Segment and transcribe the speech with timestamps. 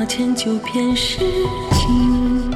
[0.00, 1.18] 花前九片诗
[1.72, 2.50] 经。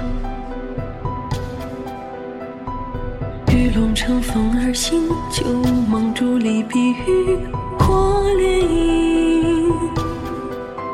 [3.52, 5.45] 玉龙乘风而行，旧
[5.87, 7.37] 梦伫立，碧玉
[7.79, 9.71] 过涟漪。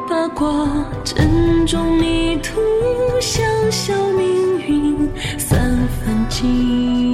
[0.09, 0.67] 八卦
[1.05, 2.61] 阵中迷途，
[3.21, 5.09] 香消命运
[5.39, 7.10] 三分尽。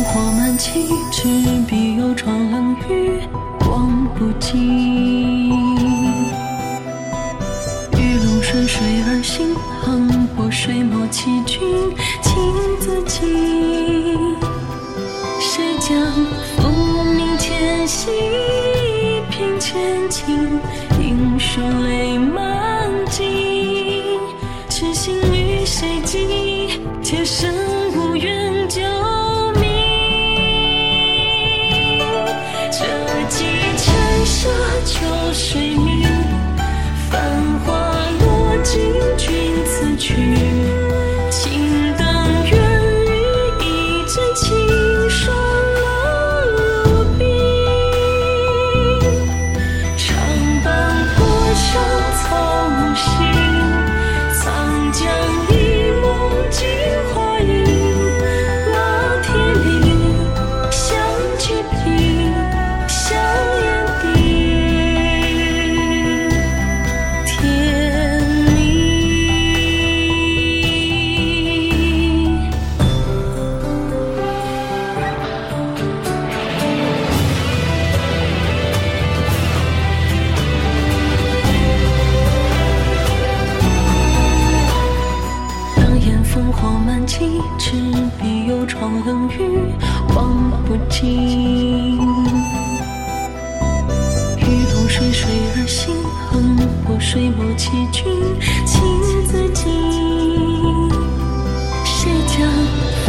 [0.00, 1.28] 烟烽火满旗，赤
[1.68, 3.20] 壁有窗冷雨
[3.68, 5.50] 望不尽。
[7.98, 11.60] 玉龙顺水而行，横波水墨欺君
[12.22, 12.32] 情
[12.80, 14.34] 自禁。
[15.38, 16.00] 谁将
[16.56, 16.72] 风
[17.14, 18.10] 鸣天息？
[18.10, 20.58] 一平千顷，
[20.98, 24.18] 英雄泪满襟。
[24.70, 26.80] 痴心与谁寄？
[27.02, 27.52] 妾身
[34.82, 35.69] 秋水
[87.40, 87.76] 满旗，赤
[88.20, 89.38] 壁有窗冷雨
[90.14, 91.98] 望不尽。
[94.38, 94.42] 玉
[94.74, 95.94] 龙水水而行，
[96.30, 98.04] 横波水墨欺君
[98.66, 98.82] 情
[99.24, 99.64] 自禁。
[101.84, 102.36] 谁将
[103.06, 103.08] 浮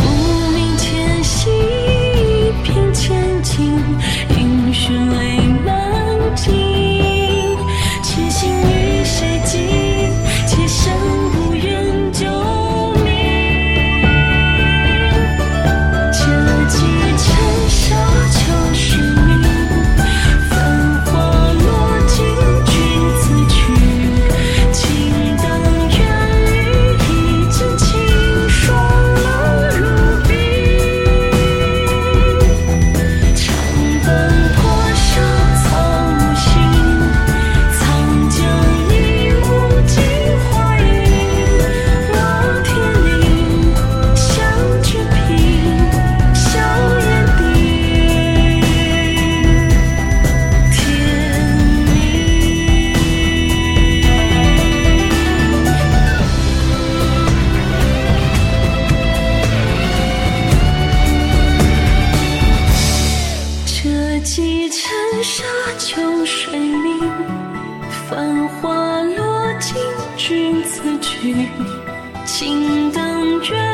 [0.53, 3.51] 名前夕一平千顷，
[4.37, 5.19] 英雄泪
[5.65, 5.80] 满
[68.11, 69.77] 繁华落尽
[70.17, 71.47] 君此去。
[72.25, 73.70] 青灯远